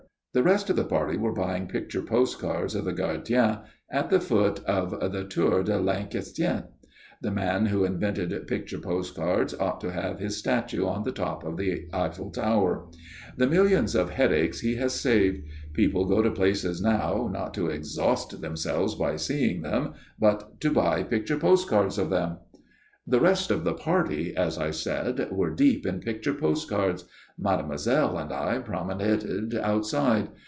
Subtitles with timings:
[0.33, 4.63] The rest of the party were buying picture postcards of the gardien at the foot
[4.63, 6.63] of the Tour de l'Inquisition.
[7.21, 11.57] The man who invented picture postcards ought to have his statue on the top of
[11.57, 12.87] the Eiffel Tower.
[13.35, 15.43] The millions of headaches he has saved!
[15.73, 21.03] People go to places now not to exhaust themselves by seeing them, but to buy
[21.03, 22.37] picture postcards of them.
[23.07, 27.05] The rest of the party, as I said, were deep in picture postcards.
[27.37, 30.29] Mademoiselle and I promenaded outside.